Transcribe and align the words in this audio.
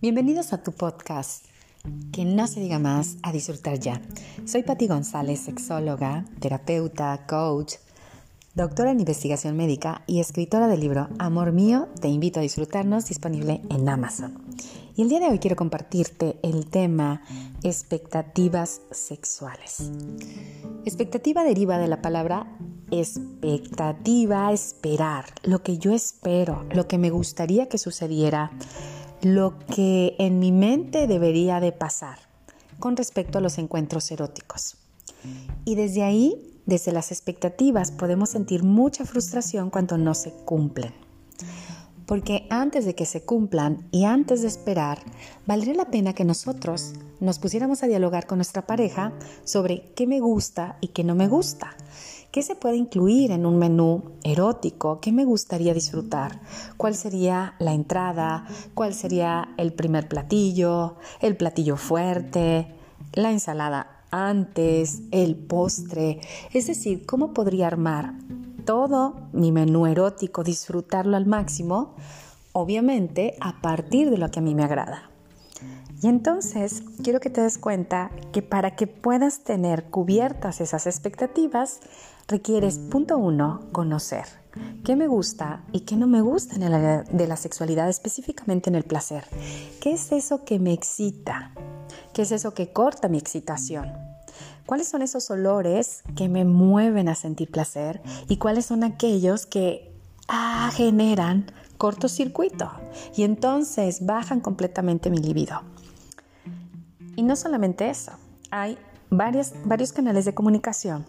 Bienvenidos 0.00 0.52
a 0.52 0.62
tu 0.62 0.70
podcast, 0.70 1.44
que 2.12 2.24
no 2.24 2.46
se 2.46 2.60
diga 2.60 2.78
más, 2.78 3.16
a 3.24 3.32
disfrutar 3.32 3.80
ya. 3.80 4.00
Soy 4.44 4.62
Patti 4.62 4.86
González, 4.86 5.40
sexóloga, 5.40 6.24
terapeuta, 6.38 7.26
coach, 7.26 7.74
doctora 8.54 8.92
en 8.92 9.00
investigación 9.00 9.56
médica 9.56 10.02
y 10.06 10.20
escritora 10.20 10.68
del 10.68 10.78
libro 10.78 11.08
Amor 11.18 11.50
mío, 11.50 11.88
te 12.00 12.06
invito 12.06 12.38
a 12.38 12.44
disfrutarnos, 12.44 13.06
disponible 13.06 13.60
en 13.70 13.88
Amazon. 13.88 14.40
Y 14.94 15.02
el 15.02 15.08
día 15.08 15.18
de 15.18 15.30
hoy 15.30 15.40
quiero 15.40 15.56
compartirte 15.56 16.38
el 16.44 16.66
tema 16.66 17.22
expectativas 17.64 18.82
sexuales. 18.92 19.90
Expectativa 20.84 21.42
deriva 21.42 21.76
de 21.76 21.88
la 21.88 22.00
palabra 22.00 22.56
expectativa, 22.92 24.52
esperar, 24.52 25.24
lo 25.42 25.64
que 25.64 25.76
yo 25.76 25.92
espero, 25.92 26.66
lo 26.70 26.86
que 26.86 26.98
me 26.98 27.10
gustaría 27.10 27.68
que 27.68 27.78
sucediera 27.78 28.52
lo 29.22 29.58
que 29.74 30.14
en 30.18 30.38
mi 30.38 30.52
mente 30.52 31.06
debería 31.06 31.60
de 31.60 31.72
pasar 31.72 32.18
con 32.78 32.96
respecto 32.96 33.38
a 33.38 33.40
los 33.40 33.58
encuentros 33.58 34.10
eróticos. 34.10 34.76
Y 35.64 35.74
desde 35.74 36.02
ahí, 36.02 36.60
desde 36.66 36.92
las 36.92 37.10
expectativas, 37.10 37.90
podemos 37.90 38.30
sentir 38.30 38.62
mucha 38.62 39.04
frustración 39.04 39.70
cuando 39.70 39.98
no 39.98 40.14
se 40.14 40.32
cumplen. 40.32 40.92
Porque 42.06 42.46
antes 42.48 42.86
de 42.86 42.94
que 42.94 43.04
se 43.04 43.22
cumplan 43.22 43.86
y 43.90 44.04
antes 44.04 44.42
de 44.42 44.48
esperar, 44.48 44.98
valdría 45.46 45.74
la 45.74 45.90
pena 45.90 46.14
que 46.14 46.24
nosotros 46.24 46.94
nos 47.20 47.38
pusiéramos 47.38 47.82
a 47.82 47.86
dialogar 47.86 48.26
con 48.26 48.38
nuestra 48.38 48.66
pareja 48.66 49.12
sobre 49.44 49.92
qué 49.94 50.06
me 50.06 50.20
gusta 50.20 50.78
y 50.80 50.88
qué 50.88 51.04
no 51.04 51.14
me 51.14 51.28
gusta 51.28 51.76
¿Qué 52.30 52.42
se 52.42 52.54
puede 52.54 52.76
incluir 52.76 53.30
en 53.30 53.46
un 53.46 53.58
menú 53.58 54.02
erótico? 54.22 55.00
¿Qué 55.00 55.12
me 55.12 55.24
gustaría 55.24 55.72
disfrutar? 55.72 56.42
¿Cuál 56.76 56.94
sería 56.94 57.54
la 57.58 57.72
entrada? 57.72 58.46
¿Cuál 58.74 58.92
sería 58.92 59.54
el 59.56 59.72
primer 59.72 60.08
platillo? 60.08 60.96
¿El 61.22 61.38
platillo 61.38 61.78
fuerte? 61.78 62.66
¿La 63.14 63.32
ensalada 63.32 64.02
antes? 64.10 65.00
¿El 65.10 65.36
postre? 65.36 66.20
Es 66.52 66.66
decir, 66.66 67.06
¿cómo 67.06 67.32
podría 67.32 67.66
armar 67.66 68.12
todo 68.66 69.14
mi 69.32 69.50
menú 69.50 69.86
erótico, 69.86 70.44
disfrutarlo 70.44 71.16
al 71.16 71.24
máximo? 71.24 71.94
Obviamente 72.52 73.38
a 73.40 73.62
partir 73.62 74.10
de 74.10 74.18
lo 74.18 74.30
que 74.30 74.40
a 74.40 74.42
mí 74.42 74.54
me 74.54 74.64
agrada. 74.64 75.10
Y 76.00 76.06
entonces 76.06 76.82
quiero 77.02 77.20
que 77.20 77.30
te 77.30 77.40
des 77.40 77.58
cuenta 77.58 78.10
que 78.32 78.42
para 78.42 78.76
que 78.76 78.86
puedas 78.86 79.42
tener 79.44 79.84
cubiertas 79.84 80.60
esas 80.60 80.86
expectativas, 80.86 81.80
requieres, 82.28 82.78
punto 82.78 83.18
uno, 83.18 83.60
conocer 83.72 84.26
qué 84.84 84.96
me 84.96 85.06
gusta 85.06 85.62
y 85.72 85.80
qué 85.80 85.96
no 85.96 86.06
me 86.06 86.20
gusta 86.20 86.56
en 86.56 86.62
el 86.62 87.04
de 87.10 87.26
la 87.26 87.36
sexualidad, 87.36 87.88
específicamente 87.88 88.70
en 88.70 88.76
el 88.76 88.84
placer. 88.84 89.24
¿Qué 89.80 89.92
es 89.92 90.12
eso 90.12 90.44
que 90.44 90.58
me 90.58 90.72
excita? 90.72 91.52
¿Qué 92.12 92.22
es 92.22 92.32
eso 92.32 92.54
que 92.54 92.72
corta 92.72 93.08
mi 93.08 93.18
excitación? 93.18 93.92
¿Cuáles 94.66 94.88
son 94.88 95.02
esos 95.02 95.30
olores 95.30 96.02
que 96.16 96.28
me 96.28 96.44
mueven 96.44 97.08
a 97.08 97.14
sentir 97.14 97.50
placer? 97.50 98.02
¿Y 98.28 98.36
cuáles 98.36 98.66
son 98.66 98.84
aquellos 98.84 99.46
que 99.46 99.94
ah, 100.28 100.70
generan 100.74 101.46
cortocircuito? 101.78 102.70
Y 103.16 103.22
entonces 103.22 104.04
bajan 104.04 104.40
completamente 104.40 105.10
mi 105.10 105.18
libido. 105.18 105.62
Y 107.18 107.24
no 107.24 107.34
solamente 107.34 107.90
eso, 107.90 108.12
hay 108.52 108.78
varios 109.10 109.92
canales 109.92 110.24
de 110.24 110.34
comunicación. 110.34 111.04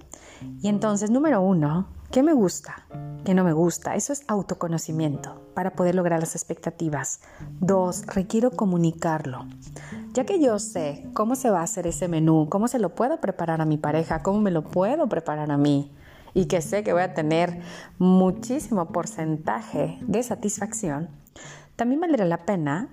Y 0.60 0.68
entonces, 0.68 1.12
número 1.12 1.40
uno, 1.40 1.86
¿qué 2.10 2.24
me 2.24 2.34
gusta? 2.34 2.88
¿Qué 3.24 3.36
no 3.36 3.44
me 3.44 3.54
gusta? 3.54 3.94
Eso 3.94 4.12
es 4.12 4.24
autoconocimiento 4.28 5.40
para 5.54 5.74
poder 5.76 5.94
lograr 5.94 6.20
las 6.20 6.34
expectativas. 6.34 7.22
Dos, 7.60 8.08
requiero 8.08 8.50
comunicarlo. 8.50 9.46
Ya 10.14 10.26
que 10.26 10.42
yo 10.42 10.58
sé 10.58 11.08
cómo 11.14 11.36
se 11.36 11.52
va 11.52 11.60
a 11.60 11.66
hacer 11.66 11.86
ese 11.86 12.08
menú, 12.08 12.48
cómo 12.50 12.68
se 12.68 12.80
lo 12.80 12.96
puedo 12.96 13.22
preparar 13.22 13.62
a 13.62 13.66
mi 13.66 13.78
pareja, 13.78 14.24
cómo 14.24 14.42
me 14.42 14.50
lo 14.50 14.64
puedo 14.64 15.08
preparar 15.10 15.52
a 15.52 15.58
mí, 15.58 15.92
y 16.34 16.46
que 16.46 16.64
sé 16.64 16.84
que 16.84 16.92
voy 16.92 17.04
a 17.04 17.14
tener 17.14 17.62
muchísimo 18.00 18.88
porcentaje 18.88 20.00
de 20.02 20.24
satisfacción, 20.24 21.10
también 21.76 22.02
valdría 22.02 22.26
la 22.26 22.48
pena 22.48 22.90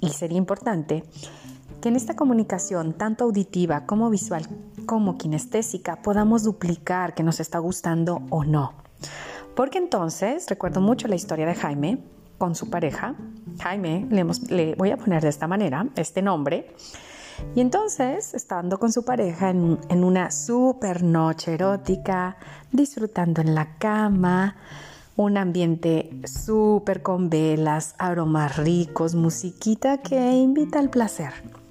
y 0.00 0.10
sería 0.10 0.36
importante 0.36 1.04
que 1.84 1.90
en 1.90 1.96
esta 1.96 2.16
comunicación, 2.16 2.94
tanto 2.94 3.24
auditiva 3.24 3.84
como 3.84 4.08
visual 4.08 4.48
como 4.86 5.18
kinestésica, 5.18 6.00
podamos 6.00 6.42
duplicar 6.42 7.12
que 7.12 7.22
nos 7.22 7.40
está 7.40 7.58
gustando 7.58 8.22
o 8.30 8.42
no. 8.42 8.72
Porque 9.54 9.76
entonces, 9.76 10.46
recuerdo 10.48 10.80
mucho 10.80 11.08
la 11.08 11.14
historia 11.14 11.44
de 11.44 11.54
Jaime 11.54 11.98
con 12.38 12.54
su 12.54 12.70
pareja. 12.70 13.16
Jaime, 13.60 14.08
le, 14.48 14.74
voy 14.76 14.92
a 14.92 14.96
poner 14.96 15.22
de 15.22 15.28
esta 15.28 15.46
manera, 15.46 15.86
este 15.96 16.22
nombre. 16.22 16.74
Y 17.54 17.60
entonces, 17.60 18.32
estando 18.32 18.78
con 18.78 18.90
su 18.90 19.04
pareja 19.04 19.50
en, 19.50 19.78
en 19.90 20.04
una 20.04 20.30
super 20.30 21.02
noche 21.02 21.52
erótica, 21.52 22.38
disfrutando 22.72 23.42
en 23.42 23.54
la 23.54 23.76
cama, 23.76 24.56
un 25.16 25.36
ambiente 25.36 26.18
súper 26.24 27.02
con 27.02 27.28
velas, 27.28 27.94
aromas 27.98 28.56
ricos, 28.56 29.14
musiquita 29.14 29.98
que 29.98 30.32
invita 30.32 30.78
al 30.78 30.88
placer. 30.88 31.63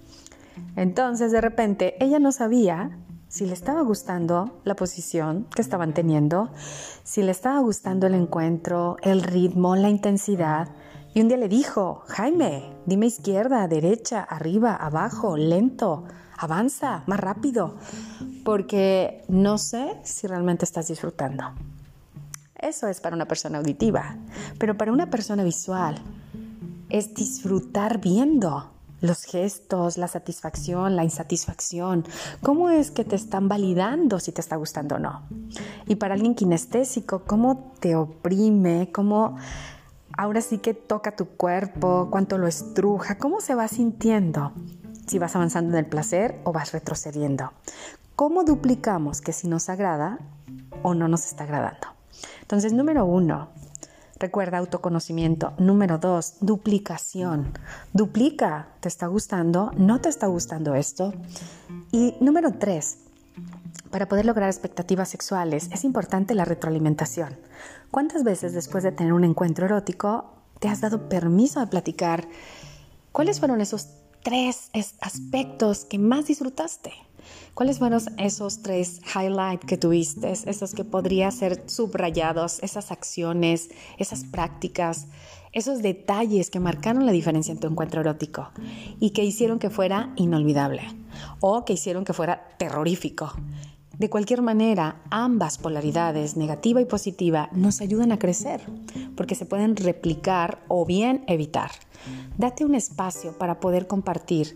Entonces, 0.75 1.31
de 1.31 1.41
repente, 1.41 1.95
ella 2.03 2.19
no 2.19 2.31
sabía 2.31 2.97
si 3.33 3.47
le 3.47 3.53
estaba 3.53 3.81
gustando 3.81 4.61
la 4.63 4.75
posición 4.75 5.47
que 5.55 5.63
estaban 5.63 5.93
teniendo, 5.93 6.51
si 7.03 7.23
le 7.23 7.31
estaba 7.31 7.59
gustando 7.61 8.05
el 8.05 8.13
encuentro, 8.13 8.97
el 9.01 9.23
ritmo, 9.23 9.75
la 9.75 9.89
intensidad. 9.89 10.69
Y 11.15 11.21
un 11.21 11.29
día 11.29 11.37
le 11.37 11.49
dijo, 11.49 12.03
Jaime, 12.07 12.75
dime 12.85 13.07
izquierda, 13.07 13.67
derecha, 13.67 14.21
arriba, 14.21 14.75
abajo, 14.75 15.35
lento, 15.35 16.03
avanza, 16.37 17.03
más 17.07 17.19
rápido, 17.19 17.75
porque 18.45 19.23
no 19.27 19.57
sé 19.57 19.97
si 20.03 20.27
realmente 20.27 20.65
estás 20.65 20.89
disfrutando. 20.89 21.43
Eso 22.55 22.87
es 22.87 23.01
para 23.01 23.15
una 23.15 23.27
persona 23.27 23.57
auditiva, 23.57 24.15
pero 24.59 24.77
para 24.77 24.91
una 24.91 25.09
persona 25.09 25.43
visual 25.43 25.95
es 26.89 27.15
disfrutar 27.15 27.99
viendo 27.99 28.72
los 29.03 29.23
gestos, 29.23 29.97
la 29.97 30.07
satisfacción, 30.07 30.95
la 30.95 31.03
insatisfacción, 31.03 32.05
cómo 32.41 32.69
es 32.69 32.89
que 32.89 33.03
te 33.03 33.17
están 33.17 33.49
validando 33.49 34.17
si 34.19 34.31
te 34.31 34.39
está 34.39 34.55
gustando 34.55 34.95
o 34.95 34.99
no. 34.99 35.23
Y 35.87 35.95
para 35.95 36.13
alguien 36.13 36.35
kinestésico, 36.35 37.23
cómo 37.27 37.73
te 37.81 37.97
oprime, 37.97 38.91
cómo 38.93 39.35
ahora 40.17 40.39
sí 40.39 40.59
que 40.59 40.73
toca 40.73 41.17
tu 41.17 41.25
cuerpo, 41.27 42.07
cuánto 42.09 42.37
lo 42.37 42.47
estruja, 42.47 43.17
cómo 43.17 43.41
se 43.41 43.55
va 43.55 43.67
sintiendo, 43.67 44.53
si 45.05 45.19
vas 45.19 45.35
avanzando 45.35 45.73
en 45.73 45.83
el 45.83 45.89
placer 45.89 46.39
o 46.45 46.53
vas 46.53 46.71
retrocediendo. 46.71 47.51
¿Cómo 48.15 48.45
duplicamos 48.45 49.19
que 49.19 49.33
si 49.33 49.49
nos 49.49 49.67
agrada 49.67 50.19
o 50.81 50.93
no 50.93 51.09
nos 51.09 51.25
está 51.25 51.43
agradando? 51.43 51.87
Entonces, 52.41 52.71
número 52.71 53.03
uno, 53.03 53.49
Recuerda 54.19 54.59
autoconocimiento. 54.59 55.53
Número 55.57 55.97
dos, 55.97 56.35
duplicación. 56.39 57.51
Duplica. 57.93 58.67
¿Te 58.79 58.87
está 58.87 59.07
gustando? 59.07 59.71
¿No 59.75 60.01
te 60.01 60.09
está 60.09 60.27
gustando 60.27 60.75
esto? 60.75 61.13
Y 61.91 62.15
número 62.19 62.51
tres, 62.57 62.97
para 63.91 64.07
poder 64.07 64.25
lograr 64.25 64.49
expectativas 64.49 65.09
sexuales 65.09 65.69
es 65.71 65.83
importante 65.83 66.33
la 66.35 66.45
retroalimentación. 66.45 67.37
¿Cuántas 67.91 68.23
veces 68.23 68.53
después 68.53 68.83
de 68.83 68.91
tener 68.91 69.13
un 69.13 69.23
encuentro 69.23 69.65
erótico 69.65 70.33
te 70.59 70.67
has 70.67 70.81
dado 70.81 71.09
permiso 71.09 71.59
de 71.59 71.67
platicar 71.67 72.27
cuáles 73.11 73.39
fueron 73.39 73.61
esos 73.61 73.89
tres 74.23 74.71
aspectos 74.99 75.85
que 75.85 75.99
más 75.99 76.25
disfrutaste? 76.25 76.91
¿Cuáles 77.53 77.79
fueron 77.79 78.01
esos 78.17 78.61
tres 78.61 79.01
highlights 79.15 79.65
que 79.65 79.77
tuviste, 79.77 80.31
esos 80.31 80.73
que 80.73 80.83
podrían 80.83 81.31
ser 81.31 81.63
subrayados, 81.67 82.61
esas 82.63 82.91
acciones, 82.91 83.69
esas 83.97 84.23
prácticas, 84.23 85.07
esos 85.51 85.81
detalles 85.81 86.49
que 86.49 86.59
marcaron 86.59 87.05
la 87.05 87.11
diferencia 87.11 87.51
en 87.51 87.59
tu 87.59 87.67
encuentro 87.67 88.01
erótico 88.01 88.49
y 88.99 89.11
que 89.11 89.23
hicieron 89.23 89.59
que 89.59 89.69
fuera 89.69 90.13
inolvidable 90.15 90.81
o 91.39 91.63
que 91.63 91.73
hicieron 91.73 92.05
que 92.05 92.13
fuera 92.13 92.47
terrorífico? 92.57 93.31
De 93.97 94.09
cualquier 94.09 94.41
manera, 94.41 95.03
ambas 95.11 95.59
polaridades, 95.59 96.35
negativa 96.35 96.81
y 96.81 96.85
positiva, 96.85 97.49
nos 97.53 97.79
ayudan 97.79 98.11
a 98.11 98.17
crecer 98.17 98.61
porque 99.15 99.35
se 99.35 99.45
pueden 99.45 99.75
replicar 99.75 100.63
o 100.67 100.83
bien 100.83 101.23
evitar. 101.27 101.69
Date 102.37 102.65
un 102.65 102.73
espacio 102.73 103.37
para 103.37 103.59
poder 103.59 103.85
compartir 103.85 104.55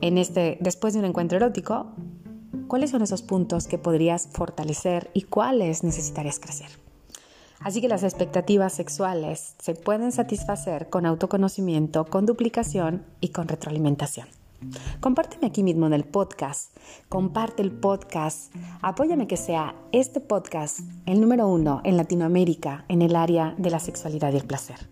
en 0.00 0.18
este, 0.18 0.58
después 0.60 0.94
de 0.94 1.00
un 1.00 1.06
encuentro 1.06 1.36
erótico, 1.36 1.92
cuáles 2.68 2.90
son 2.90 3.02
esos 3.02 3.22
puntos 3.22 3.66
que 3.66 3.78
podrías 3.78 4.28
fortalecer 4.32 5.10
y 5.14 5.22
cuáles 5.22 5.84
necesitarías 5.84 6.38
crecer. 6.38 6.68
Así 7.60 7.80
que 7.80 7.88
las 7.88 8.02
expectativas 8.02 8.74
sexuales 8.74 9.54
se 9.58 9.74
pueden 9.74 10.12
satisfacer 10.12 10.90
con 10.90 11.06
autoconocimiento, 11.06 12.04
con 12.04 12.26
duplicación 12.26 13.06
y 13.20 13.28
con 13.28 13.48
retroalimentación. 13.48 14.28
Compárteme 15.00 15.46
aquí 15.46 15.62
mismo 15.62 15.86
en 15.86 15.92
el 15.92 16.04
podcast, 16.04 16.76
comparte 17.08 17.62
el 17.62 17.72
podcast, 17.72 18.54
apóyame 18.82 19.26
que 19.26 19.36
sea 19.36 19.74
este 19.92 20.20
podcast 20.20 20.80
el 21.06 21.20
número 21.20 21.48
uno 21.48 21.80
en 21.84 21.96
Latinoamérica 21.96 22.84
en 22.88 23.02
el 23.02 23.16
área 23.16 23.54
de 23.58 23.70
la 23.70 23.78
sexualidad 23.78 24.32
y 24.32 24.36
el 24.36 24.44
placer. 24.44 24.88